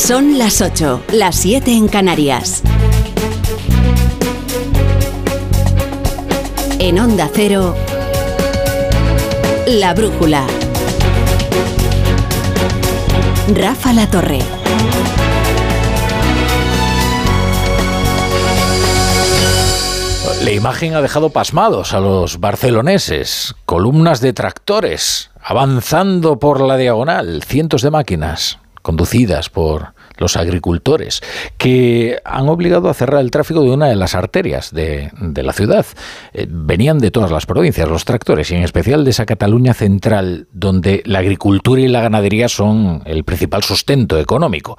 Son 0.00 0.38
las 0.38 0.62
8, 0.62 1.02
las 1.12 1.36
7 1.36 1.72
en 1.72 1.86
Canarias. 1.86 2.62
En 6.78 6.98
Onda 6.98 7.30
Cero, 7.32 7.76
La 9.66 9.92
Brújula. 9.92 10.46
Rafa 13.54 13.92
La 13.92 14.10
Torre. 14.10 14.38
La 20.42 20.50
imagen 20.50 20.94
ha 20.94 21.02
dejado 21.02 21.28
pasmados 21.28 21.92
a 21.92 22.00
los 22.00 22.40
barceloneses. 22.40 23.54
Columnas 23.66 24.22
de 24.22 24.32
tractores 24.32 25.30
avanzando 25.42 26.38
por 26.38 26.62
la 26.62 26.78
diagonal, 26.78 27.42
cientos 27.44 27.82
de 27.82 27.90
máquinas 27.90 28.58
conducidas 28.82 29.50
por 29.50 29.94
los 30.16 30.36
agricultores, 30.36 31.22
que 31.56 32.20
han 32.24 32.48
obligado 32.48 32.88
a 32.88 32.94
cerrar 32.94 33.22
el 33.22 33.30
tráfico 33.30 33.62
de 33.62 33.70
una 33.70 33.88
de 33.88 33.96
las 33.96 34.14
arterias 34.14 34.72
de, 34.72 35.10
la 35.20 35.52
ciudad. 35.52 35.86
Eh, 36.34 36.46
venían 36.48 36.98
de 36.98 37.10
todas 37.10 37.30
las 37.30 37.46
provincias 37.46 37.88
los 37.88 38.04
tractores 38.04 38.50
y 38.50 38.54
en 38.54 38.62
especial 38.62 39.04
de 39.04 39.10
esa 39.10 39.26
Cataluña 39.26 39.74
central, 39.74 40.46
donde 40.52 41.02
la 41.06 41.20
agricultura 41.20 41.80
y 41.80 41.88
la 41.88 42.02
ganadería 42.02 42.48
son 42.48 43.02
el 43.06 43.24
principal 43.24 43.62
sustento 43.64 44.18
económico. 44.18 44.78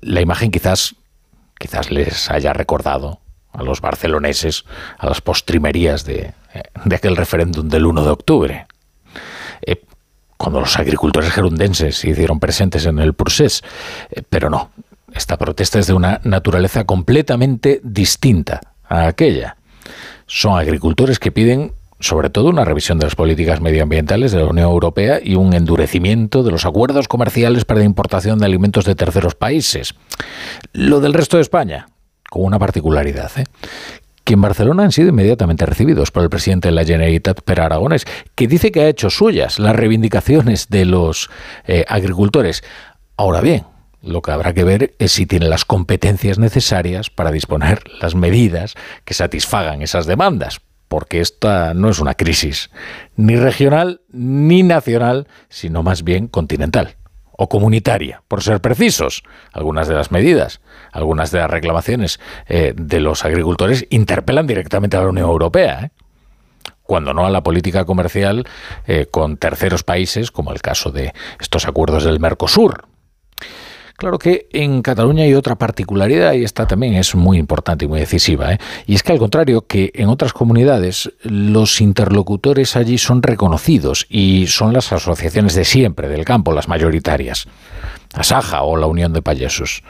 La 0.00 0.20
imagen 0.20 0.50
quizás, 0.50 0.94
quizás 1.58 1.90
les 1.90 2.30
haya 2.30 2.52
recordado 2.52 3.20
a 3.52 3.62
los 3.62 3.80
barceloneses 3.80 4.66
a 4.98 5.06
las 5.06 5.22
postrimerías 5.22 6.04
de, 6.04 6.34
de 6.84 6.96
aquel 6.96 7.16
referéndum 7.16 7.68
del 7.68 7.86
1 7.86 8.04
de 8.04 8.10
octubre. 8.10 8.66
Cuando 10.46 10.60
los 10.60 10.78
agricultores 10.78 11.32
gerundenses 11.32 11.96
se 11.96 12.10
hicieron 12.10 12.38
presentes 12.38 12.86
en 12.86 13.00
el 13.00 13.14
procés. 13.14 13.64
Eh, 14.12 14.22
pero 14.30 14.48
no, 14.48 14.70
esta 15.12 15.36
protesta 15.36 15.80
es 15.80 15.88
de 15.88 15.92
una 15.92 16.20
naturaleza 16.22 16.84
completamente 16.84 17.80
distinta 17.82 18.60
a 18.88 19.08
aquella. 19.08 19.56
Son 20.28 20.56
agricultores 20.56 21.18
que 21.18 21.32
piden 21.32 21.72
sobre 21.98 22.30
todo 22.30 22.48
una 22.48 22.64
revisión 22.64 22.96
de 23.00 23.06
las 23.06 23.16
políticas 23.16 23.60
medioambientales 23.60 24.30
de 24.30 24.38
la 24.38 24.46
Unión 24.46 24.68
Europea 24.68 25.18
y 25.20 25.34
un 25.34 25.52
endurecimiento 25.52 26.44
de 26.44 26.52
los 26.52 26.64
acuerdos 26.64 27.08
comerciales 27.08 27.64
para 27.64 27.80
la 27.80 27.86
importación 27.86 28.38
de 28.38 28.46
alimentos 28.46 28.84
de 28.84 28.94
terceros 28.94 29.34
países. 29.34 29.96
Lo 30.72 31.00
del 31.00 31.12
resto 31.12 31.38
de 31.38 31.42
España, 31.42 31.88
con 32.30 32.44
una 32.44 32.60
particularidad, 32.60 33.32
¿eh? 33.36 33.46
Que 34.26 34.34
en 34.34 34.40
Barcelona 34.40 34.82
han 34.82 34.90
sido 34.90 35.10
inmediatamente 35.10 35.64
recibidos 35.66 36.10
por 36.10 36.24
el 36.24 36.28
presidente 36.28 36.66
de 36.66 36.74
la 36.74 36.84
Generalitat, 36.84 37.42
Per 37.42 37.60
Aragones, 37.60 38.04
que 38.34 38.48
dice 38.48 38.72
que 38.72 38.80
ha 38.80 38.88
hecho 38.88 39.08
suyas 39.08 39.60
las 39.60 39.76
reivindicaciones 39.76 40.68
de 40.68 40.84
los 40.84 41.30
eh, 41.64 41.84
agricultores. 41.88 42.64
Ahora 43.16 43.40
bien, 43.40 43.66
lo 44.02 44.22
que 44.22 44.32
habrá 44.32 44.52
que 44.52 44.64
ver 44.64 44.96
es 44.98 45.12
si 45.12 45.26
tiene 45.26 45.48
las 45.48 45.64
competencias 45.64 46.40
necesarias 46.40 47.08
para 47.08 47.30
disponer 47.30 47.84
las 48.00 48.16
medidas 48.16 48.74
que 49.04 49.14
satisfagan 49.14 49.80
esas 49.80 50.06
demandas, 50.06 50.60
porque 50.88 51.20
esta 51.20 51.72
no 51.72 51.88
es 51.88 52.00
una 52.00 52.14
crisis 52.14 52.70
ni 53.14 53.36
regional 53.36 54.00
ni 54.10 54.64
nacional, 54.64 55.28
sino 55.48 55.84
más 55.84 56.02
bien 56.02 56.26
continental 56.26 56.96
o 57.36 57.48
comunitaria, 57.48 58.22
por 58.28 58.42
ser 58.42 58.60
precisos. 58.60 59.22
Algunas 59.52 59.88
de 59.88 59.94
las 59.94 60.10
medidas, 60.10 60.60
algunas 60.92 61.30
de 61.30 61.40
las 61.40 61.50
reclamaciones 61.50 62.20
eh, 62.48 62.72
de 62.76 63.00
los 63.00 63.24
agricultores 63.24 63.86
interpelan 63.90 64.46
directamente 64.46 64.96
a 64.96 65.00
la 65.00 65.08
Unión 65.08 65.28
Europea. 65.28 65.84
¿eh? 65.84 65.90
cuando 66.82 67.12
no 67.12 67.26
a 67.26 67.30
la 67.30 67.42
política 67.42 67.84
comercial 67.84 68.46
eh, 68.86 69.06
con 69.10 69.36
terceros 69.36 69.82
países, 69.82 70.30
como 70.30 70.52
el 70.52 70.62
caso 70.62 70.92
de 70.92 71.12
estos 71.40 71.66
acuerdos 71.66 72.04
del 72.04 72.20
Mercosur. 72.20 72.84
Claro 73.96 74.18
que 74.18 74.46
en 74.52 74.82
Cataluña 74.82 75.24
hay 75.24 75.32
otra 75.32 75.54
particularidad 75.56 76.34
y 76.34 76.44
esta 76.44 76.66
también 76.66 76.94
es 76.94 77.14
muy 77.14 77.38
importante 77.38 77.86
y 77.86 77.88
muy 77.88 78.00
decisiva. 78.00 78.52
¿eh? 78.52 78.58
Y 78.86 78.94
es 78.94 79.02
que 79.02 79.12
al 79.12 79.18
contrario 79.18 79.66
que 79.66 79.90
en 79.94 80.08
otras 80.08 80.34
comunidades, 80.34 81.10
los 81.22 81.80
interlocutores 81.80 82.76
allí 82.76 82.98
son 82.98 83.22
reconocidos 83.22 84.06
y 84.10 84.48
son 84.48 84.74
las 84.74 84.92
asociaciones 84.92 85.54
de 85.54 85.64
siempre 85.64 86.08
del 86.08 86.26
campo, 86.26 86.52
las 86.52 86.68
mayoritarias. 86.68 87.48
Asaja 88.12 88.62
o 88.62 88.76
la 88.76 88.86
Unión 88.86 89.14
de 89.14 89.22
Payesos. 89.22 89.82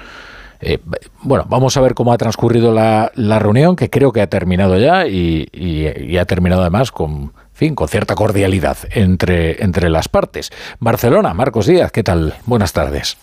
Eh, 0.60 0.78
bueno, 1.22 1.44
vamos 1.48 1.76
a 1.76 1.81
ver 1.81 1.94
cómo 1.94 2.12
ha 2.12 2.19
transcurrido 2.19 2.72
la, 2.72 3.10
reunión, 3.38 3.76
que 3.76 3.91
creo 3.91 4.12
que 4.12 4.22
ha 4.22 4.28
terminado 4.28 4.78
ya 4.78 5.06
y, 5.06 5.48
y, 5.52 6.16
ha 6.16 6.25
terminado 6.25 6.62
además 6.62 6.92
con, 6.92 7.32
fin, 7.52 7.75
con 7.75 7.88
cierta 7.88 8.14
cordialidad 8.14 8.78
entre, 8.91 9.62
entre 9.62 9.91
las 9.91 10.08
partes. 10.08 10.50
Barcelona, 10.78 11.34
Marcos 11.34 11.66
Díaz, 11.66 11.92
¿qué 11.92 12.02
tal? 12.02 12.34
Buenas 12.47 12.72
tardes. 12.72 13.19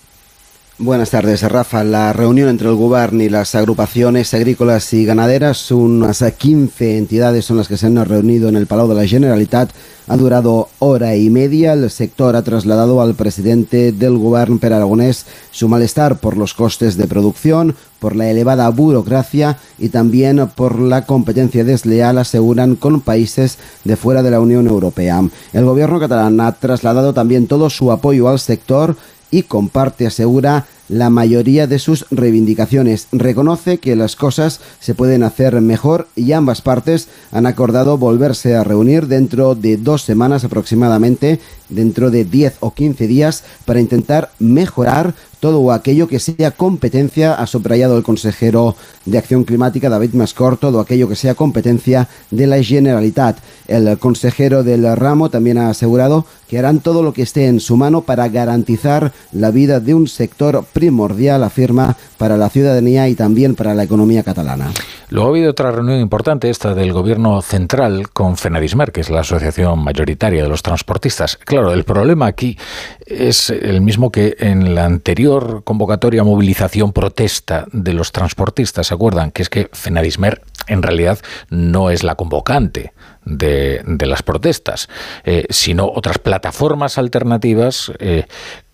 Buenas 0.79 1.11
tardes, 1.11 1.43
Rafa. 1.43 1.83
La 1.83 2.13
reunión 2.13 2.49
entre 2.49 2.67
el 2.67 2.73
Gobierno 2.73 3.21
y 3.21 3.29
las 3.29 3.53
agrupaciones 3.53 4.33
agrícolas 4.33 4.91
y 4.93 5.05
ganaderas, 5.05 5.69
unas 5.69 6.23
15 6.23 6.97
entidades 6.97 7.45
son 7.45 7.57
las 7.57 7.67
que 7.67 7.77
se 7.77 7.85
han 7.85 8.03
reunido 8.03 8.49
en 8.49 8.55
el 8.55 8.65
Palau 8.65 8.87
de 8.87 8.95
la 8.95 9.05
Generalitat, 9.05 9.69
ha 10.07 10.17
durado 10.17 10.69
hora 10.79 11.15
y 11.15 11.29
media. 11.29 11.73
El 11.73 11.91
sector 11.91 12.35
ha 12.35 12.41
trasladado 12.41 13.01
al 13.01 13.13
presidente 13.13 13.91
del 13.91 14.17
Gobierno, 14.17 14.57
Per 14.57 14.73
Aragonés, 14.73 15.27
su 15.51 15.69
malestar 15.69 16.19
por 16.19 16.37
los 16.37 16.55
costes 16.55 16.97
de 16.97 17.05
producción, 17.05 17.75
por 17.99 18.15
la 18.15 18.29
elevada 18.29 18.67
burocracia 18.69 19.59
y 19.77 19.89
también 19.89 20.49
por 20.55 20.79
la 20.79 21.05
competencia 21.05 21.63
desleal, 21.63 22.17
aseguran, 22.17 22.75
con 22.75 22.99
países 22.99 23.59
de 23.83 23.95
fuera 23.95 24.23
de 24.23 24.31
la 24.31 24.41
Unión 24.41 24.67
Europea. 24.67 25.21
El 25.53 25.65
gobierno 25.65 25.99
catalán 25.99 26.41
ha 26.41 26.51
trasladado 26.53 27.13
también 27.13 27.47
todo 27.47 27.69
su 27.69 27.91
apoyo 27.91 28.27
al 28.27 28.39
sector 28.39 28.97
y 29.33 29.41
comparte, 29.43 30.05
asegura, 30.05 30.67
la 30.89 31.09
mayoría 31.09 31.65
de 31.65 31.79
sus 31.79 32.05
reivindicaciones. 32.11 33.07
Reconoce 33.11 33.79
que 33.79 33.95
las 33.95 34.15
cosas 34.15 34.59
se 34.79 34.93
pueden 34.93 35.23
hacer 35.23 35.59
mejor 35.59 36.07
y 36.15 36.33
ambas 36.33 36.61
partes 36.61 37.07
han 37.31 37.47
acordado 37.47 37.97
volverse 37.97 38.55
a 38.55 38.63
reunir 38.63 39.07
dentro 39.07 39.55
de 39.55 39.77
dos 39.77 40.03
semanas 40.03 40.43
aproximadamente, 40.43 41.39
dentro 41.69 42.11
de 42.11 42.25
10 42.25 42.57
o 42.59 42.75
15 42.75 43.07
días, 43.07 43.43
para 43.65 43.79
intentar 43.79 44.29
mejorar 44.37 45.15
todo 45.43 45.73
aquello 45.73 46.07
que 46.07 46.21
sea 46.21 46.51
competencia, 46.51 47.33
ha 47.33 47.45
subrayado 47.47 47.97
el 47.97 48.03
consejero 48.03 48.77
de 49.03 49.17
Acción 49.17 49.43
Climática 49.43 49.89
David 49.89 50.13
Mascor, 50.13 50.55
todo 50.55 50.79
aquello 50.79 51.09
que 51.09 51.17
sea 51.17 51.35
competencia 51.35 52.07
de 52.31 52.47
la 52.47 52.63
Generalitat. 52.63 53.39
El 53.67 53.97
consejero 53.97 54.63
del 54.63 54.95
ramo 54.95 55.29
también 55.29 55.57
ha 55.57 55.69
asegurado 55.69 56.25
que 56.47 56.59
harán 56.59 56.79
todo 56.79 57.03
lo 57.03 57.11
que 57.11 57.23
esté 57.23 57.47
en 57.47 57.59
su 57.59 57.75
mano 57.75 58.03
para 58.03 58.29
garantizar 58.29 59.11
la 59.33 59.51
vida 59.51 59.81
de 59.81 59.93
un 59.93 60.07
sector 60.07 60.63
primordial, 60.71 61.43
afirma, 61.43 61.97
para 62.17 62.37
la 62.37 62.49
ciudadanía 62.49 63.09
y 63.09 63.15
también 63.15 63.55
para 63.55 63.73
la 63.73 63.83
economía 63.83 64.23
catalana. 64.23 64.71
Luego 65.09 65.27
ha 65.27 65.31
habido 65.31 65.51
otra 65.51 65.71
reunión 65.71 65.99
importante, 65.99 66.49
esta 66.49 66.73
del 66.73 66.93
Gobierno 66.93 67.41
Central 67.41 68.09
con 68.09 68.37
Fenadismer, 68.37 68.91
que 68.91 69.01
la 69.09 69.19
asociación 69.21 69.83
mayoritaria 69.83 70.41
de 70.41 70.49
los 70.49 70.63
transportistas. 70.63 71.37
Claro, 71.43 71.73
el 71.73 71.83
problema 71.83 72.27
aquí 72.27 72.57
es 73.05 73.49
el 73.49 73.81
mismo 73.81 74.11
que 74.11 74.35
en 74.39 74.75
la 74.75 74.85
anterior 74.85 75.32
convocatoria, 75.63 76.23
movilización, 76.23 76.93
protesta 76.93 77.65
de 77.71 77.93
los 77.93 78.11
transportistas. 78.11 78.87
¿Se 78.87 78.93
acuerdan? 78.93 79.31
Que 79.31 79.41
es 79.41 79.49
que 79.49 79.69
Fenadismer 79.71 80.41
en 80.67 80.81
realidad 80.81 81.19
no 81.49 81.89
es 81.89 82.03
la 82.03 82.15
convocante 82.15 82.93
de, 83.25 83.83
las 84.05 84.23
protestas, 84.23 84.89
eh, 85.23 85.45
sino 85.49 85.85
otras 85.85 86.19
plataformas 86.19 86.97
alternativas 86.97 87.91
eh, 87.99 88.25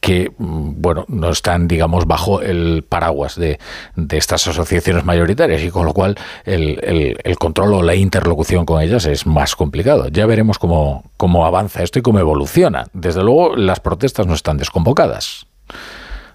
que 0.01 0.31
mm, 0.37 0.81
bueno 0.81 1.05
no 1.07 1.29
están 1.29 1.67
digamos 1.67 2.05
bajo 2.05 2.41
el 2.41 2.83
paraguas 2.87 3.35
de, 3.35 3.59
estas 4.11 4.47
asociaciones 4.47 5.05
mayoritarias 5.05 5.61
y 5.61 5.69
con 5.69 5.85
lo 5.85 5.93
cual 5.93 6.17
el, 6.45 6.79
el, 7.23 7.37
control 7.37 7.73
o 7.75 7.83
la 7.83 7.95
interlocución 7.95 8.65
con 8.65 8.81
ellas 8.81 9.05
es 9.05 9.25
más 9.25 9.55
complicado. 9.55 10.07
Ya 10.07 10.25
veremos 10.25 10.57
cómo, 10.57 11.11
cómo 11.17 11.45
avanza 11.45 11.83
esto 11.83 11.99
y 11.99 12.01
cómo 12.01 12.19
evoluciona. 12.19 12.87
Desde 12.93 13.23
luego 13.23 13.55
las 13.55 13.79
protestas 13.79 14.25
no 14.25 14.33
están 14.33 14.57
desconvocadas. 14.57 15.45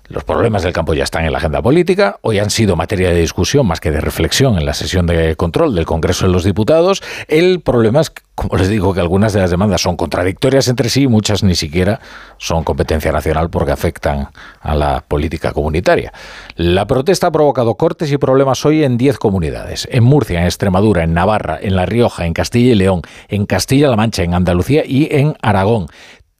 Los 0.08 0.22
problemas 0.22 0.62
del 0.62 0.74
campo 0.74 0.92
ya 0.92 1.02
están 1.02 1.24
en 1.24 1.32
la 1.32 1.38
agenda 1.38 1.62
política, 1.62 2.18
hoy 2.20 2.38
han 2.38 2.50
sido 2.50 2.76
materia 2.76 3.08
de 3.08 3.18
discusión 3.18 3.66
más 3.66 3.80
que 3.80 3.90
de 3.90 4.02
reflexión 4.02 4.58
en 4.58 4.66
la 4.66 4.74
sesión 4.74 5.06
de 5.06 5.34
control 5.34 5.74
del 5.74 5.86
Congreso 5.86 6.26
de 6.26 6.32
los 6.32 6.44
Diputados. 6.44 7.02
El 7.26 7.62
problema 7.62 8.02
es, 8.02 8.12
como 8.34 8.58
les 8.58 8.68
digo, 8.68 8.92
que 8.92 9.00
algunas 9.00 9.32
de 9.32 9.40
las 9.40 9.50
demandas 9.50 9.80
son 9.80 9.96
contradictorias 9.96 10.68
entre 10.68 10.90
sí 10.90 11.04
y 11.04 11.08
muchas 11.08 11.42
ni 11.42 11.54
siquiera 11.54 12.00
son 12.36 12.64
competencia 12.64 13.12
nacional 13.12 13.48
porque 13.48 13.72
afectan 13.72 14.28
a 14.60 14.74
la 14.74 15.02
política 15.08 15.52
comunitaria. 15.52 16.12
La 16.56 16.86
protesta 16.86 17.28
ha 17.28 17.32
provocado 17.32 17.76
cortes 17.76 18.12
y 18.12 18.18
problemas 18.18 18.62
hoy 18.66 18.84
en 18.84 18.98
10 18.98 19.16
comunidades, 19.16 19.88
en 19.90 20.04
Murcia, 20.04 20.38
en 20.38 20.44
Extremadura, 20.44 21.04
en 21.04 21.14
Navarra, 21.14 21.58
en 21.62 21.76
La 21.76 21.86
Rioja, 21.86 22.26
en 22.26 22.34
Castilla 22.34 22.72
y 22.72 22.74
León, 22.74 23.00
en 23.28 23.46
Castilla-La 23.46 23.96
Mancha, 23.96 24.22
en 24.22 24.34
Andalucía 24.34 24.82
y 24.84 25.08
en 25.10 25.34
Aragón. 25.40 25.86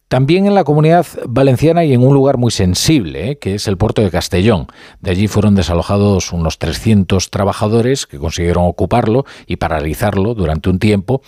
También 0.09 0.47
en 0.47 0.55
la 0.55 0.65
comunidad 0.65 1.07
valenciana 1.27 1.85
y 1.85 1.95
en 1.95 2.07
un 2.07 2.13
lugar 2.13 2.37
muy 2.37 2.51
sensible, 2.51 3.31
¿eh? 3.31 3.39
que 3.39 3.55
es 3.55 3.67
el 3.67 3.79
puerto 3.79 4.03
de 4.03 4.11
Castellón. 4.11 4.67
De 5.01 5.11
allí 5.11 5.29
fueron 5.29 5.55
desalojados 5.55 6.33
unos 6.33 6.59
300 6.59 7.31
trabajadores 7.31 8.07
que 8.07 8.19
consiguieron 8.19 8.65
ocuparlo 8.67 9.25
y 9.47 9.57
paralizarlo 9.57 10.35
durante 10.35 10.69
un 10.69 10.79
tiempo 10.79 11.23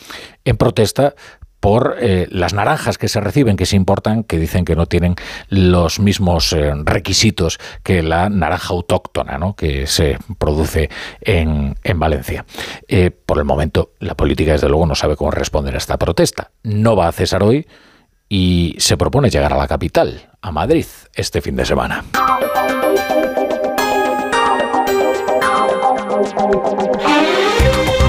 en 0.44 0.56
protesta 0.56 1.14
por 1.58 1.96
eh, 2.00 2.28
las 2.30 2.52
naranjas 2.52 2.98
que 2.98 3.08
se 3.08 3.18
reciben, 3.18 3.56
que 3.56 3.64
se 3.64 3.76
importan, 3.76 4.22
que 4.22 4.38
dicen 4.38 4.66
que 4.66 4.76
no 4.76 4.86
tienen 4.86 5.16
los 5.48 5.98
mismos 5.98 6.52
eh, 6.52 6.72
requisitos 6.84 7.58
que 7.82 8.02
la 8.02 8.28
naranja 8.28 8.74
autóctona 8.74 9.38
¿no? 9.38 9.56
que 9.56 9.86
se 9.86 10.18
produce 10.38 10.90
en, 11.22 11.76
en 11.82 11.98
Valencia. 11.98 12.44
por 13.24 13.38
el 13.38 13.44
momento, 13.44 13.92
la 14.00 14.14
política, 14.14 14.52
desde 14.52 14.68
luego, 14.68 14.86
no 14.86 14.94
sabe 14.94 15.16
cómo 15.16 15.30
responder 15.30 15.74
a 15.74 15.78
esta 15.78 15.96
protesta. 15.96 16.52
No 16.62 16.94
va 16.94 17.08
a 17.08 17.12
cesar 17.12 17.42
hoy 17.42 17.66
y 18.28 18.74
se 18.78 18.96
propone 18.96 19.30
llegar 19.30 19.52
a 19.52 19.56
la 19.56 19.68
capital, 19.68 20.30
a 20.40 20.52
Madrid, 20.52 20.86
este 21.14 21.40
fin 21.40 21.56
de 21.56 21.64
semana. 21.64 22.04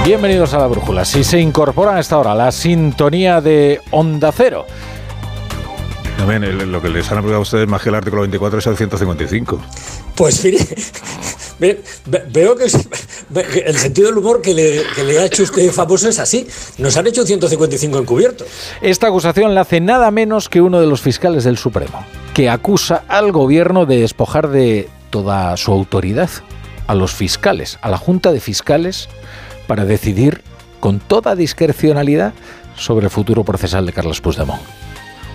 Bienvenidos 0.06 0.54
a 0.54 0.60
la 0.60 0.68
brújula. 0.68 1.04
Si 1.04 1.24
se 1.24 1.40
incorporan 1.40 1.98
a 1.98 2.00
esta 2.00 2.18
hora 2.18 2.34
la 2.34 2.52
sintonía 2.52 3.42
de 3.42 3.82
Onda 3.92 4.32
Cero. 4.32 4.66
También 6.18 6.72
lo 6.72 6.82
que 6.82 6.90
les 6.90 7.12
han 7.12 7.20
aplicado 7.20 7.40
a 7.40 7.42
ustedes 7.42 7.68
más 7.68 7.82
que 7.82 7.90
el 7.90 7.96
artículo 7.96 8.22
24 8.22 8.60
es 8.60 8.68
el 8.68 8.78
155. 8.78 9.62
Pues 10.16 10.44
mire, 11.60 11.84
veo 12.30 12.56
que 12.56 12.70
el 13.36 13.78
sentido 13.78 14.08
del 14.08 14.18
humor 14.18 14.42
que 14.42 14.54
le, 14.54 15.20
ha 15.20 15.26
hecho 15.26 15.44
usted 15.44 15.72
famoso 15.72 16.10
es 16.10 16.20
así. 16.20 16.48
Nos 16.78 16.96
han 16.98 17.08
hecho 17.08 17.26
155 17.26 17.98
encubiertos. 17.98 18.48
Esta 18.82 19.08
acusación 19.08 19.54
la 19.54 19.62
hace 19.62 19.80
nada 19.82 20.12
menos 20.12 20.50
que 20.50 20.62
uno 20.62 20.80
de 20.80 20.88
los 20.88 21.02
fiscales 21.02 21.44
del 21.44 21.58
Supremo, 21.58 22.06
que 22.34 22.50
acusa 22.50 23.04
al 23.08 23.32
gobierno 23.32 23.86
de 23.86 24.02
despojar 24.02 24.50
de 24.50 24.90
toda 25.10 25.56
su 25.58 25.72
autoridad 25.72 26.30
a 26.88 26.96
los 26.96 27.14
fiscales, 27.14 27.78
a 27.82 27.90
la 27.90 27.98
Junta 27.98 28.32
de 28.32 28.40
Fiscales 28.40 29.10
para 29.68 29.86
decidir 29.86 30.42
con 30.80 31.00
toda 31.00 31.36
discrecionalidad 31.36 32.34
sobre 32.76 33.06
el 33.06 33.12
futuro 33.12 33.44
procesal 33.44 33.86
de 33.86 33.94
Carlos 33.94 34.22
Puigdemont. 34.22 34.62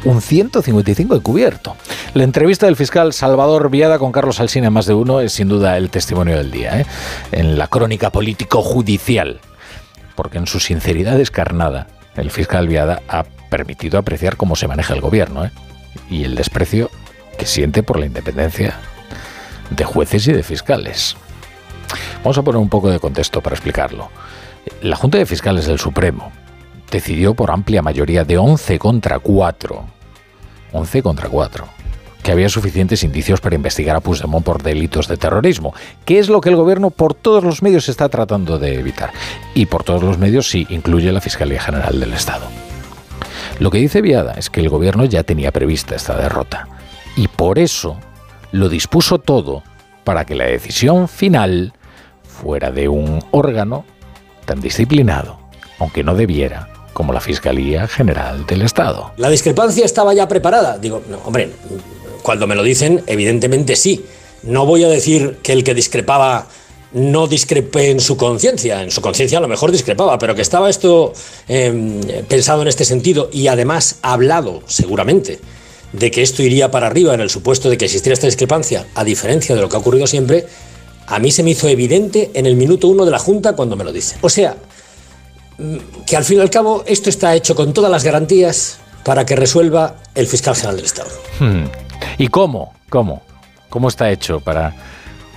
Un 0.05 0.21
155 0.21 1.15
encubierto. 1.15 1.77
La 2.15 2.25
entrevista 2.25 2.67
del 2.67 2.75
fiscal 2.75 3.13
Salvador 3.13 3.71
Viada 3.71 4.01
con 4.01 4.11
Carlos 4.11 4.41
Alsina 4.41 4.69
más 4.69 4.87
de 4.87 4.95
uno 4.95 5.21
es 5.21 5.33
sin 5.33 5.47
duda 5.49 5.77
el 5.77 5.91
testimonio 5.91 6.37
del 6.37 6.51
día, 6.51 6.81
¿eh? 6.81 6.87
en 7.31 7.57
la 7.57 7.69
crónica 7.69 8.11
político-judicial. 8.11 9.41
Porque 10.17 10.39
en 10.39 10.49
su 10.49 10.59
sinceridad 10.59 11.17
descarnada, 11.17 11.87
el 12.17 12.33
fiscal 12.33 12.67
Viada 12.67 13.01
ha 13.09 13.25
permitido 13.49 13.97
apreciar 13.97 14.37
cómo 14.37 14.57
se 14.57 14.67
maneja 14.67 14.93
el 14.93 15.01
gobierno 15.01 15.45
¿eh? 15.45 15.53
y 16.11 16.25
el 16.25 16.35
desprecio 16.35 16.91
que 17.39 17.47
siente 17.47 17.85
por 17.85 18.01
la 18.01 18.07
independencia 18.07 18.81
de 19.71 19.85
jueces 19.85 20.27
y 20.27 20.33
de 20.33 20.43
fiscales. 20.43 21.17
Vamos 22.25 22.39
a 22.39 22.43
poner 22.43 22.61
un 22.61 22.69
poco 22.69 22.91
de 22.91 22.99
contexto 22.99 23.41
para 23.41 23.55
explicarlo. 23.55 24.11
La 24.81 24.97
Junta 24.97 25.19
de 25.19 25.27
Fiscales 25.27 25.67
del 25.67 25.79
Supremo 25.79 26.33
decidió 26.93 27.35
por 27.35 27.51
amplia 27.51 27.83
mayoría 27.83 28.23
de 28.25 28.39
11 28.39 28.79
contra 28.79 29.19
4, 29.19 29.85
11 30.73 31.03
contra 31.03 31.29
4, 31.29 31.65
que 32.23 32.31
había 32.31 32.49
suficientes 32.49 33.03
indicios 33.03 33.41
para 33.41 33.57
investigar 33.57 33.97
a 33.97 34.01
Puigdemont 34.01 34.45
por 34.45 34.63
delitos 34.63 35.09
de 35.09 35.17
terrorismo, 35.17 35.75
que 36.05 36.19
es 36.21 36.29
lo 36.29 36.41
que 36.41 36.51
el 36.51 36.57
gobierno 36.57 36.91
por 36.91 37.15
todos 37.15 37.43
los 37.43 37.63
medios 37.63 37.89
está 37.89 38.09
tratando 38.09 38.59
de 38.59 38.75
evitar. 38.79 39.11
Y 39.55 39.67
por 39.67 39.83
todos 39.83 40.03
los 40.03 40.19
medios 40.19 40.49
sí 40.49 40.67
incluye 40.69 41.11
la 41.11 41.21
Fiscalía 41.21 41.61
General 41.61 41.99
del 41.99 42.13
Estado. 42.13 42.47
Lo 43.59 43.71
que 43.71 43.79
dice 43.79 44.03
Viada 44.03 44.35
es 44.35 44.51
que 44.51 44.61
el 44.61 44.69
gobierno 44.69 45.05
ya 45.07 45.25
tenía 45.25 45.51
prevista 45.51 45.97
esta 45.97 46.17
derrota 46.17 46.69
y 47.17 47.29
por 47.29 47.59
eso 47.59 47.99
lo 48.53 48.69
dispuso 48.69 49.19
todo 49.19 49.63
para 50.05 50.25
que 50.25 50.35
la 50.35 50.45
decisión 50.45 51.09
final 51.09 51.73
fuera 52.23 52.71
de 52.71 52.89
un 52.89 53.21
órgano 53.31 53.85
tan 54.45 54.61
disciplinado, 54.61 55.39
aunque 55.79 56.03
no 56.03 56.15
debiera, 56.15 56.69
como 56.93 57.13
la 57.13 57.21
Fiscalía 57.21 57.87
General 57.89 58.47
del 58.47 58.63
Estado. 58.63 59.13
La 59.17 59.31
discrepancia 59.31 59.85
estaba 59.85 60.15
ya 60.15 60.29
preparada. 60.29 60.79
Digo, 60.79 61.03
hombre, 61.25 61.51
cuando 62.23 62.47
me 62.47 62.55
lo 62.55 62.63
dicen, 62.63 63.03
evidentemente 63.07 63.77
sí. 63.77 64.05
No 64.43 64.67
voy 64.67 64.85
a 64.85 64.89
decir 64.89 65.39
que 65.43 65.53
el 65.53 65.65
que 65.65 65.75
discrepaba 65.75 66.47
no 66.93 67.27
discrepé 67.27 67.91
en 67.91 68.01
su 68.01 68.17
conciencia. 68.17 68.83
En 68.83 68.91
su 68.91 69.01
conciencia 69.01 69.39
a 69.39 69.41
lo 69.41 69.49
mejor 69.49 69.73
discrepaba, 69.73 70.19
pero 70.19 70.35
que 70.35 70.43
estaba 70.43 70.69
esto 70.69 71.13
em, 71.49 72.01
pensado 72.29 72.63
en 72.63 72.69
este 72.69 72.85
sentido 72.85 73.31
y 73.33 73.47
además 73.47 73.99
hablado, 74.03 74.63
seguramente, 74.67 75.41
de 75.93 76.11
que 76.11 76.23
esto 76.23 76.43
iría 76.43 76.71
para 76.71 76.87
arriba 76.87 77.15
en 77.15 77.21
el 77.21 77.31
supuesto 77.31 77.71
de 77.71 77.79
que 77.79 77.87
existiera 77.87 78.15
esta 78.15 78.27
discrepancia, 78.27 78.87
a 78.95 79.05
diferencia 79.05 79.55
de 79.55 79.61
lo 79.61 79.69
que 79.69 79.77
ha 79.77 79.81
ocurrido 79.81 80.07
siempre, 80.07 80.47
a 81.07 81.19
mí 81.19 81.31
se 81.31 81.43
me 81.43 81.51
hizo 81.51 81.69
evidente 81.69 82.31
en 82.35 82.47
el 82.47 82.57
minuto 82.57 82.89
uno 82.89 83.05
de 83.05 83.11
la 83.11 83.19
Junta 83.19 83.55
cuando 83.55 83.77
me 83.77 83.85
lo 83.85 83.93
dicen. 83.93 84.19
O 84.23 84.29
sea, 84.29 84.57
que 86.07 86.17
al 86.17 86.25
fin 86.25 86.39
y 86.39 86.41
al 86.41 86.51
cabo 86.51 86.85
esto 86.87 87.11
está 87.11 87.35
hecho 87.35 87.55
con 87.55 87.73
todas 87.73 87.91
las 87.91 88.05
garantías 88.05 88.79
para 89.05 89.27
que 89.27 89.37
resuelva 89.37 89.97
el 90.15 90.27
fiscal 90.27 90.55
general 90.55 90.77
del 90.77 90.85
Estado. 90.85 91.11
Hmm. 91.41 91.65
¿Y 92.19 92.29
cómo? 92.29 92.75
¿Cómo? 92.89 93.23
¿Cómo 93.69 93.89
está 93.89 94.11
hecho 94.11 94.41
para...? 94.41 94.75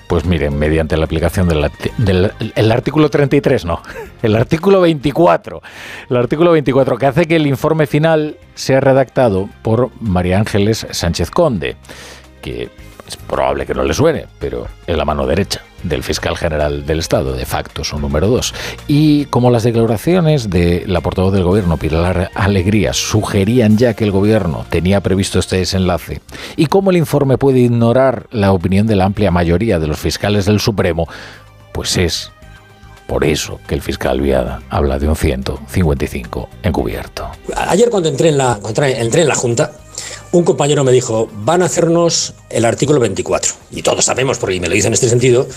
Pues 0.07 0.23
miren, 0.23 0.55
mediante 0.59 0.97
la 0.97 1.05
aplicación 1.05 1.47
del 1.47 2.71
artículo 2.71 3.09
33, 3.09 3.65
no, 3.65 3.81
el 4.21 4.35
artículo 4.35 4.81
24. 4.81 5.63
El 6.11 6.17
artículo 6.17 6.51
24 6.51 6.97
que 6.99 7.05
hace 7.07 7.25
que 7.25 7.37
el 7.37 7.47
informe 7.47 7.87
final 7.87 8.37
sea 8.53 8.81
redactado 8.81 9.49
por 9.63 9.89
María 9.99 10.37
Ángeles 10.37 10.85
Sánchez 10.91 11.31
Conde, 11.31 11.75
que 12.43 12.69
es 13.07 13.15
probable 13.17 13.65
que 13.65 13.73
no 13.73 13.83
le 13.83 13.93
suene, 13.93 14.25
pero 14.39 14.67
es 14.87 14.97
la 14.97 15.05
mano 15.05 15.27
derecha 15.27 15.61
del 15.83 16.03
fiscal 16.03 16.35
general 16.37 16.85
del 16.85 16.99
Estado, 16.99 17.33
de 17.33 17.45
facto, 17.45 17.83
su 17.83 17.99
número 17.99 18.27
dos. 18.27 18.53
Y 18.87 19.25
como 19.25 19.51
las 19.51 19.63
declaraciones 19.63 20.49
de 20.49 20.83
la 20.87 21.01
portavoz 21.01 21.33
del 21.33 21.43
gobierno, 21.43 21.77
Pilar 21.77 22.31
Alegría, 22.33 22.93
sugerían 22.93 23.77
ya 23.77 23.93
que 23.93 24.03
el 24.03 24.11
gobierno 24.11 24.65
tenía 24.69 25.01
previsto 25.01 25.39
este 25.39 25.57
desenlace, 25.57 26.21
y 26.55 26.65
como 26.65 26.89
el 26.89 26.97
informe 26.97 27.37
puede 27.37 27.59
ignorar 27.59 28.27
la 28.31 28.51
opinión 28.51 28.87
de 28.87 28.95
la 28.95 29.05
amplia 29.05 29.31
mayoría 29.31 29.79
de 29.79 29.87
los 29.87 29.99
fiscales 29.99 30.45
del 30.45 30.59
Supremo, 30.59 31.07
pues 31.71 31.97
es 31.97 32.31
por 33.07 33.23
eso 33.23 33.59
que 33.67 33.75
el 33.75 33.81
fiscal 33.81 34.19
Viada 34.19 34.61
habla 34.69 34.97
de 34.97 35.07
un 35.07 35.15
155 35.15 36.49
encubierto. 36.63 37.29
Ayer 37.55 37.89
cuando 37.89 38.09
entré 38.09 38.29
en 38.29 38.37
la, 38.37 38.59
entré 38.63 39.21
en 39.21 39.27
la 39.27 39.35
Junta, 39.35 39.71
un 40.37 40.43
compañero 40.43 40.83
me 40.83 40.91
dijo, 40.91 41.29
van 41.31 41.61
a 41.61 41.65
hacernos 41.65 42.33
el 42.49 42.65
artículo 42.65 42.99
24. 42.99 43.53
Y 43.71 43.81
todos 43.81 44.05
sabemos, 44.05 44.37
porque 44.37 44.59
me 44.59 44.67
lo 44.67 44.75
dice 44.75 44.87
en 44.87 44.93
este 44.93 45.09
sentido, 45.09 45.47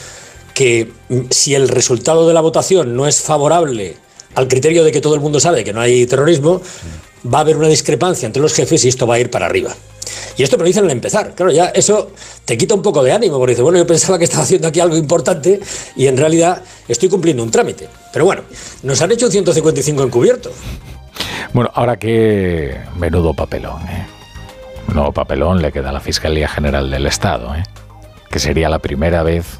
que 0.55 0.91
si 1.31 1.55
el 1.55 1.69
resultado 1.69 2.27
de 2.27 2.35
la 2.35 2.41
votación 2.41 2.97
no 2.97 3.07
es 3.07 3.21
favorable 3.21 3.97
al 4.35 4.49
criterio 4.49 4.85
de 4.85 4.93
que 4.93 5.01
todo 5.01 5.15
el 5.15 5.21
mundo 5.21 5.41
sabe 5.41 5.65
que 5.65 5.73
no 5.73 5.81
hay 5.81 6.07
terrorismo, 6.07 6.61
va 7.33 7.39
a 7.39 7.41
haber 7.41 7.57
una 7.57 7.69
discrepancia 7.69 8.27
entre 8.27 8.41
los 8.43 8.55
jefes 8.55 8.85
y 8.85 8.89
esto 8.89 9.07
va 9.07 9.17
a 9.17 9.21
ir 9.21 9.31
para 9.31 9.47
arriba. 9.47 9.75
Y 10.37 10.43
esto 10.43 10.57
me 10.57 10.63
lo 10.63 10.67
dicen 10.69 10.85
al 10.85 10.91
empezar. 10.91 11.35
Claro, 11.35 11.51
ya 11.51 11.67
eso 11.67 12.13
te 12.45 12.57
quita 12.57 12.75
un 12.75 12.83
poco 12.83 13.03
de 13.03 13.13
ánimo, 13.13 13.39
porque 13.39 13.53
dices, 13.53 13.65
bueno, 13.65 13.79
yo 13.79 13.87
pensaba 13.87 14.19
que 14.19 14.25
estaba 14.25 14.45
haciendo 14.45 14.69
aquí 14.69 14.81
algo 14.81 14.97
importante 14.97 15.61
y 15.97 16.07
en 16.07 16.17
realidad 16.17 16.63
estoy 16.87 17.09
cumpliendo 17.09 17.43
un 17.43 17.51
trámite. 17.51 17.89
Pero 18.13 18.25
bueno, 18.25 18.43
nos 18.85 19.01
han 19.03 19.11
hecho 19.11 19.27
un 19.27 19.33
155 19.33 20.03
encubierto. 20.05 20.53
Bueno, 21.53 21.71
ahora 21.75 21.97
qué 21.97 22.77
menudo 22.97 23.35
papelón, 23.35 23.83
¿eh? 23.89 24.18
Nuevo 24.95 25.13
papelón 25.13 25.63
le 25.63 25.73
queda 25.73 25.91
a 25.91 25.93
la 25.93 26.01
Fiscalía 26.01 26.49
General 26.49 26.91
del 26.91 27.07
Estado, 27.07 27.55
¿eh? 27.55 27.63
que 28.31 28.39
sería 28.39 28.69
la 28.69 28.79
primera 28.79 29.23
vez 29.23 29.59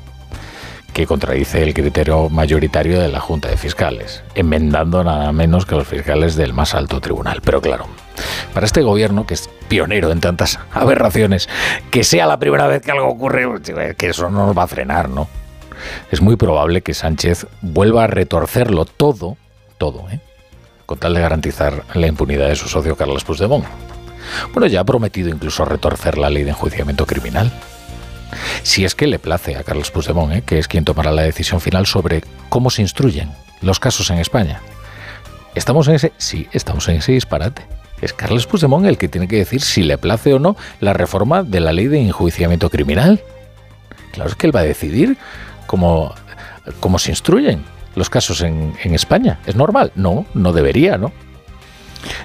que 0.93 1.07
contradice 1.07 1.63
el 1.63 1.75
criterio 1.75 2.29
mayoritario 2.29 2.99
de 2.99 3.09
la 3.09 3.21
Junta 3.21 3.49
de 3.49 3.57
Fiscales, 3.57 4.25
enmendando 4.35 5.05
nada 5.05 5.31
menos 5.33 5.65
que 5.65 5.77
los 5.77 5.87
fiscales 5.87 6.35
del 6.35 6.53
más 6.53 6.75
alto 6.75 7.01
tribunal. 7.01 7.41
Pero 7.45 7.61
claro, 7.61 7.87
para 8.53 8.67
este 8.67 8.83
gobierno, 8.83 9.25
que 9.25 9.35
es 9.35 9.49
pionero 9.69 10.11
en 10.11 10.21
tantas 10.21 10.59
aberraciones, 10.73 11.49
que 11.91 12.03
sea 12.03 12.27
la 12.27 12.39
primera 12.39 12.67
vez 12.67 12.83
que 12.83 12.91
algo 12.91 13.07
ocurre, 13.07 13.47
que 13.97 14.09
eso 14.09 14.29
no 14.29 14.47
nos 14.47 14.59
va 14.59 14.65
a 14.65 14.67
frenar, 14.67 15.09
¿no? 15.09 15.29
Es 16.11 16.21
muy 16.21 16.37
probable 16.37 16.83
que 16.83 16.95
Sánchez 16.95 17.47
vuelva 17.63 18.05
a 18.05 18.07
retorcerlo 18.09 18.85
todo, 18.85 19.37
todo, 19.79 20.09
¿eh? 20.11 20.21
con 20.85 20.99
tal 20.99 21.15
de 21.15 21.21
garantizar 21.21 21.85
la 21.95 22.07
impunidad 22.07 22.49
de 22.49 22.57
su 22.57 22.69
socio 22.69 22.97
Carlos 22.97 23.23
Puigdemont. 23.23 23.67
Bueno, 24.53 24.67
ya 24.67 24.81
ha 24.81 24.85
prometido 24.85 25.29
incluso 25.29 25.65
retorcer 25.65 26.19
la 26.19 26.31
ley 26.31 26.45
de 26.45 26.51
enjuiciamiento 26.51 27.07
criminal. 27.07 27.51
Si 28.63 28.85
es 28.85 28.95
que 28.95 29.07
le 29.07 29.19
place 29.19 29.57
a 29.57 29.65
Carlos 29.65 29.91
Puigdemont, 29.91 30.33
¿eh? 30.33 30.43
que 30.43 30.59
es 30.59 30.69
quien 30.69 30.85
tomará 30.85 31.13
la 31.13 31.23
decisión 31.23 31.61
final 31.61 31.87
sobre 31.87 32.23
cómo 32.49 32.71
se 32.71 32.83
instruyen 32.83 33.31
los 33.63 33.81
casos 33.81 34.11
en 34.11 34.19
España. 34.19 34.61
¿Estamos 35.55 35.89
en 35.89 35.95
ese? 35.95 36.13
Sí, 36.19 36.47
estamos 36.53 36.89
en 36.89 36.97
ese 36.97 37.13
disparate. 37.13 37.63
Es 38.01 38.13
Carlos 38.13 38.47
Puigdemont 38.47 38.87
el 38.87 38.99
que 38.99 39.09
tiene 39.09 39.27
que 39.27 39.37
decir 39.37 39.61
si 39.61 39.83
le 39.83 39.99
place 39.99 40.35
o 40.35 40.39
no 40.39 40.57
la 40.81 40.93
reforma 40.93 41.43
de 41.43 41.61
la 41.61 41.73
ley 41.73 41.87
de 41.87 42.01
enjuiciamiento 42.01 42.71
criminal. 42.71 43.23
Claro, 44.13 44.31
es 44.31 44.37
que 44.37 44.47
él 44.47 44.55
va 44.55 44.61
a 44.61 44.65
decidir 44.65 45.17
cómo, 45.67 46.15
cómo 46.81 46.99
se 46.99 47.11
instruyen 47.11 47.65
los 47.97 48.11
casos 48.11 48.43
en, 48.43 48.75
en 48.83 48.95
España. 48.95 49.41
¿Es 49.47 49.57
normal? 49.57 49.91
No, 49.97 50.27
no 50.35 50.53
debería, 50.53 50.97
¿no? 50.99 51.13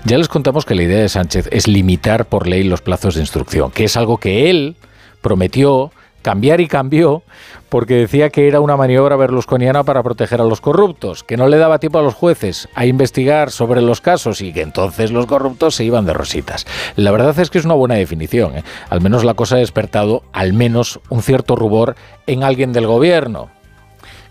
Ya 0.05 0.17
les 0.17 0.27
contamos 0.27 0.65
que 0.65 0.75
la 0.75 0.83
idea 0.83 0.99
de 0.99 1.07
Sánchez 1.07 1.47
es 1.51 1.65
limitar 1.65 2.25
por 2.25 2.45
ley 2.45 2.63
los 2.63 2.81
plazos 2.81 3.15
de 3.15 3.21
instrucción, 3.21 3.71
que 3.71 3.85
es 3.85 3.95
algo 3.95 4.17
que 4.17 4.49
él 4.49 4.75
prometió 5.21 5.91
cambiar 6.21 6.59
y 6.59 6.67
cambió 6.67 7.23
porque 7.69 7.95
decía 7.95 8.29
que 8.29 8.49
era 8.49 8.59
una 8.59 8.75
maniobra 8.75 9.15
berlusconiana 9.15 9.83
para 9.85 10.03
proteger 10.03 10.41
a 10.41 10.43
los 10.43 10.59
corruptos, 10.59 11.23
que 11.23 11.37
no 11.37 11.47
le 11.47 11.57
daba 11.57 11.79
tiempo 11.79 11.99
a 11.99 12.01
los 12.01 12.15
jueces 12.15 12.67
a 12.75 12.85
investigar 12.85 13.49
sobre 13.49 13.81
los 13.81 14.01
casos 14.01 14.41
y 14.41 14.51
que 14.51 14.61
entonces 14.61 15.09
los 15.11 15.25
corruptos 15.25 15.75
se 15.75 15.85
iban 15.85 16.05
de 16.05 16.13
rositas. 16.13 16.67
La 16.97 17.11
verdad 17.11 17.39
es 17.39 17.49
que 17.49 17.59
es 17.59 17.65
una 17.65 17.75
buena 17.75 17.95
definición. 17.95 18.57
¿eh? 18.57 18.63
Al 18.89 18.99
menos 18.99 19.23
la 19.23 19.35
cosa 19.35 19.55
ha 19.55 19.59
despertado 19.59 20.23
al 20.33 20.51
menos 20.51 20.99
un 21.07 21.21
cierto 21.21 21.55
rubor 21.55 21.95
en 22.27 22.43
alguien 22.43 22.73
del 22.73 22.87
gobierno 22.87 23.49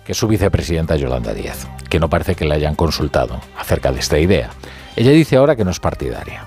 que 0.04 0.12
es 0.12 0.18
su 0.18 0.28
vicepresidenta 0.28 0.96
Yolanda 0.96 1.32
Díaz, 1.32 1.66
que 1.88 2.00
no 2.00 2.10
parece 2.10 2.34
que 2.34 2.44
le 2.44 2.56
hayan 2.56 2.74
consultado 2.74 3.40
acerca 3.56 3.92
de 3.92 4.00
esta 4.00 4.18
idea. 4.18 4.50
Ella 4.96 5.10
dice 5.10 5.36
ahora 5.36 5.56
que 5.56 5.64
no 5.64 5.70
es 5.70 5.80
partidaria. 5.80 6.46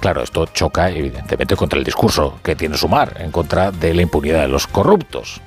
Claro, 0.00 0.22
esto 0.22 0.46
choca 0.46 0.88
evidentemente 0.88 1.56
contra 1.56 1.78
el 1.78 1.84
discurso 1.84 2.38
que 2.42 2.56
tiene 2.56 2.76
Sumar 2.76 3.20
en 3.20 3.30
contra 3.30 3.70
de 3.70 3.92
la 3.92 4.02
impunidad 4.02 4.40
de 4.40 4.48
los 4.48 4.66
corruptos. 4.66 5.40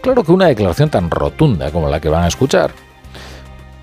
Claro 0.00 0.22
que 0.22 0.32
una 0.32 0.46
declaración 0.46 0.90
tan 0.90 1.10
rotunda 1.10 1.72
como 1.72 1.88
la 1.88 2.00
que 2.00 2.08
van 2.08 2.24
a 2.24 2.28
escuchar 2.28 2.72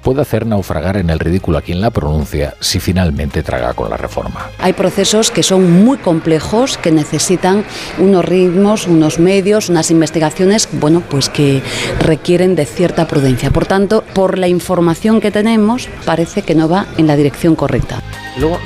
puede 0.06 0.22
hacer 0.22 0.46
naufragar 0.46 0.98
en 0.98 1.10
el 1.10 1.18
ridículo 1.18 1.58
a 1.58 1.64
quien 1.64 1.82
la 1.82 1.90
pronuncia 1.90 2.54
si 2.60 2.80
finalmente 2.80 3.42
traga 3.42 3.74
con 3.74 3.90
la 3.90 3.98
reforma. 3.98 4.52
Hay 4.60 4.74
procesos 4.74 5.32
que 5.32 5.42
son 5.42 5.84
muy 5.84 5.98
complejos, 5.98 6.78
que 6.78 6.92
necesitan 6.92 7.66
unos 7.98 8.24
ritmos, 8.24 8.86
unos 8.86 9.18
medios, 9.18 9.68
unas 9.68 9.90
investigaciones, 9.90 10.70
bueno, 10.74 11.02
pues 11.10 11.28
que 11.28 11.64
requieren 12.00 12.56
de 12.56 12.68
cierta 12.68 13.08
prudencia. 13.08 13.50
Por 13.50 13.66
tanto, 13.66 14.04
por 14.14 14.38
la 14.38 14.48
información 14.48 15.20
que 15.20 15.32
tenemos, 15.32 15.90
parece 16.06 16.44
que 16.44 16.54
no 16.54 16.70
va 16.70 16.86
en 16.98 17.08
la 17.08 17.16
dirección 17.16 17.56
correcta. 17.56 18.00
Luego, 18.38 18.60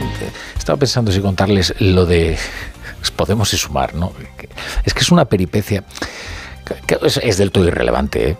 estaba 0.57 0.77
pensando 0.77 1.09
si 1.09 1.21
contarles 1.21 1.73
lo 1.79 2.05
de 2.05 2.37
Podemos 3.15 3.53
y 3.53 3.57
sumar, 3.57 3.95
¿no? 3.95 4.11
Es 4.85 4.93
que 4.93 4.99
es 4.99 5.11
una 5.11 5.25
peripecia 5.25 5.83
que 6.85 6.97
es, 7.01 7.37
del 7.37 7.51
todo 7.51 7.65
irrelevante, 7.65 8.29
¿eh? 8.29 8.37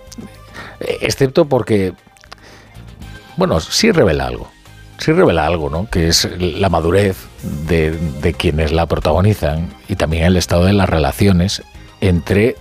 excepto 1.01 1.45
porque 1.49 1.93
bueno, 3.39 3.59
sí 3.61 3.91
revela 3.91 4.27
algo. 4.27 4.51
Sí 4.97 5.13
revela 5.13 5.45
algo, 5.45 5.69
¿no? 5.69 5.89
Que 5.89 6.09
es 6.09 6.27
la 6.37 6.67
madurez 6.67 7.15
de, 7.67 8.35
quienes 8.37 8.73
la 8.73 8.85
protagonizan 8.85 9.69
y 9.87 9.95
también 9.95 10.25
el 10.25 10.35
estado 10.35 10.65
de 10.65 10.73
las 10.73 10.89
relaciones 10.89 11.63
entre 12.01 12.57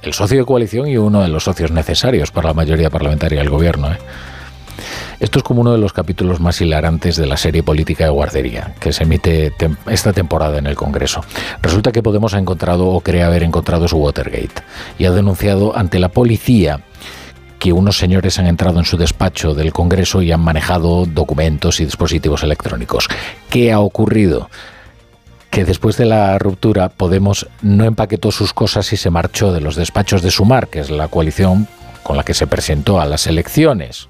el 0.00 0.14
socio 0.14 0.38
de 0.38 0.46
coalición 0.46 0.88
y 0.88 0.96
uno 0.96 1.20
de 1.20 1.28
los 1.28 1.44
socios 1.44 1.70
necesarios 1.70 2.30
para 2.30 2.48
la 2.48 2.54
mayoría 2.54 2.88
parlamentaria 2.88 3.40
del 3.40 3.50
gobierno. 3.50 3.92
¿eh? 3.92 3.98
Esto 5.20 5.38
es 5.38 5.44
como 5.44 5.60
uno 5.60 5.72
de 5.72 5.78
los 5.78 5.92
capítulos 5.92 6.40
más 6.40 6.62
hilarantes 6.62 7.16
de 7.16 7.26
la 7.26 7.36
serie 7.36 7.62
política 7.62 8.04
de 8.04 8.10
guardería, 8.10 8.74
que 8.80 8.94
se 8.94 9.02
emite 9.02 9.52
esta 9.90 10.14
temporada 10.14 10.56
en 10.56 10.66
el 10.66 10.76
Congreso. 10.76 11.20
Resulta 11.60 11.92
que 11.92 12.02
Podemos 12.02 12.32
ha 12.32 12.38
encontrado 12.38 12.88
o 12.88 13.02
cree 13.02 13.22
haber 13.22 13.42
encontrado 13.42 13.86
su 13.86 13.98
Watergate 13.98 14.62
y 14.98 15.04
ha 15.04 15.10
denunciado 15.10 15.76
ante 15.76 15.98
la 15.98 16.08
policía 16.08 16.80
que 17.62 17.72
unos 17.72 17.96
señores 17.96 18.40
han 18.40 18.48
entrado 18.48 18.80
en 18.80 18.84
su 18.84 18.96
despacho 18.96 19.54
del 19.54 19.72
Congreso 19.72 20.20
y 20.20 20.32
han 20.32 20.40
manejado 20.40 21.06
documentos 21.06 21.78
y 21.78 21.84
dispositivos 21.84 22.42
electrónicos. 22.42 23.06
¿Qué 23.50 23.70
ha 23.70 23.78
ocurrido? 23.78 24.50
que 25.48 25.64
después 25.64 25.96
de 25.98 26.06
la 26.06 26.38
ruptura 26.38 26.88
Podemos 26.88 27.46
no 27.60 27.84
empaquetó 27.84 28.32
sus 28.32 28.52
cosas 28.52 28.92
y 28.92 28.96
se 28.96 29.10
marchó 29.10 29.52
de 29.52 29.60
los 29.60 29.76
despachos 29.76 30.22
de 30.22 30.32
Sumar, 30.32 30.68
que 30.68 30.80
es 30.80 30.90
la 30.90 31.06
coalición 31.06 31.68
con 32.02 32.16
la 32.16 32.24
que 32.24 32.34
se 32.34 32.48
presentó 32.48 33.00
a 33.00 33.06
las 33.06 33.28
elecciones. 33.28 34.08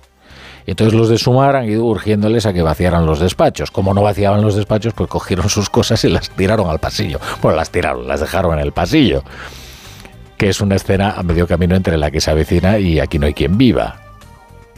Entonces 0.66 0.94
los 0.94 1.10
de 1.10 1.18
Sumar 1.18 1.56
han 1.56 1.68
ido 1.68 1.84
urgiéndoles 1.84 2.46
a 2.46 2.54
que 2.54 2.62
vaciaran 2.62 3.04
los 3.04 3.20
despachos. 3.20 3.70
Como 3.70 3.92
no 3.92 4.02
vaciaban 4.02 4.40
los 4.40 4.54
despachos, 4.54 4.94
pues 4.94 5.10
cogieron 5.10 5.50
sus 5.50 5.68
cosas 5.68 6.02
y 6.04 6.08
las 6.08 6.30
tiraron 6.30 6.70
al 6.70 6.78
pasillo. 6.78 7.20
Bueno, 7.42 7.56
las 7.56 7.68
tiraron, 7.68 8.08
las 8.08 8.20
dejaron 8.20 8.54
en 8.54 8.60
el 8.60 8.72
pasillo 8.72 9.24
que 10.42 10.48
es 10.48 10.60
una 10.60 10.74
escena 10.74 11.12
a 11.12 11.22
medio 11.22 11.46
camino 11.46 11.76
entre 11.76 11.96
la 11.96 12.10
que 12.10 12.20
se 12.20 12.28
avecina 12.28 12.76
y 12.76 12.98
Aquí 12.98 13.16
no 13.16 13.26
hay 13.26 13.32
quien 13.32 13.56
viva. 13.56 14.00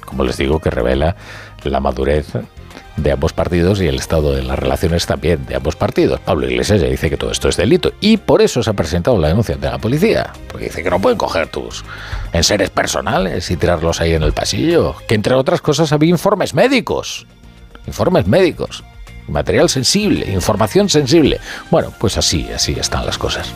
Como 0.04 0.22
les 0.22 0.36
digo, 0.36 0.60
que 0.60 0.68
revela 0.68 1.16
la 1.62 1.80
madurez 1.80 2.26
de 2.98 3.10
ambos 3.10 3.32
partidos 3.32 3.80
y 3.80 3.86
el 3.86 3.94
estado 3.94 4.34
de 4.34 4.42
las 4.42 4.58
relaciones 4.58 5.06
también 5.06 5.46
de 5.46 5.56
ambos 5.56 5.74
partidos. 5.74 6.20
Pablo 6.20 6.46
Iglesias 6.50 6.82
ya 6.82 6.86
dice 6.88 7.08
que 7.08 7.16
todo 7.16 7.30
esto 7.30 7.48
es 7.48 7.56
delito 7.56 7.94
y 8.02 8.18
por 8.18 8.42
eso 8.42 8.62
se 8.62 8.68
ha 8.68 8.74
presentado 8.74 9.16
la 9.16 9.28
denuncia 9.28 9.56
de 9.56 9.70
la 9.70 9.78
policía, 9.78 10.34
porque 10.48 10.66
dice 10.66 10.82
que 10.82 10.90
no 10.90 11.00
pueden 11.00 11.16
coger 11.16 11.48
tus 11.48 11.82
enseres 12.34 12.68
personales 12.68 13.50
y 13.50 13.56
tirarlos 13.56 14.02
ahí 14.02 14.12
en 14.12 14.22
el 14.22 14.34
pasillo, 14.34 14.94
que 15.08 15.14
entre 15.14 15.34
otras 15.34 15.62
cosas 15.62 15.92
había 15.92 16.10
informes 16.10 16.52
médicos, 16.52 17.26
informes 17.86 18.26
médicos, 18.26 18.84
material 19.28 19.70
sensible, 19.70 20.30
información 20.30 20.90
sensible. 20.90 21.40
Bueno, 21.70 21.90
pues 21.98 22.18
así, 22.18 22.50
así 22.54 22.72
están 22.78 23.06
las 23.06 23.16
cosas. 23.16 23.50